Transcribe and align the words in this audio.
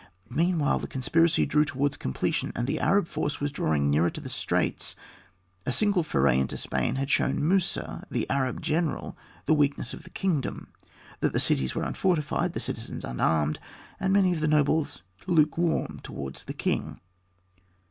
Meanwhile 0.31 0.79
the 0.79 0.87
conspiracy 0.87 1.45
drew 1.45 1.63
towards 1.63 1.95
completion, 1.95 2.51
and 2.55 2.65
the 2.65 2.79
Arab 2.79 3.07
force 3.07 3.39
was 3.39 3.51
drawing 3.51 3.91
nearer 3.91 4.09
to 4.09 4.19
the 4.19 4.31
straits. 4.31 4.95
A 5.67 5.71
single 5.71 6.01
foray 6.01 6.39
into 6.39 6.57
Spain 6.57 6.95
had 6.95 7.11
shown 7.11 7.47
Musa, 7.47 8.03
the 8.09 8.27
Arab 8.27 8.63
general, 8.63 9.15
the 9.45 9.53
weakness 9.53 9.93
of 9.93 10.01
the 10.01 10.09
kingdom; 10.09 10.73
that 11.19 11.33
the 11.33 11.39
cities 11.39 11.75
were 11.75 11.83
unfortified, 11.83 12.53
the 12.53 12.59
citizens 12.59 13.03
unarmed, 13.05 13.59
and 13.99 14.11
many 14.11 14.33
of 14.33 14.39
the 14.39 14.47
nobles 14.47 15.03
lukewarm 15.27 15.99
towards 15.99 16.45
the 16.45 16.53
king. 16.55 16.99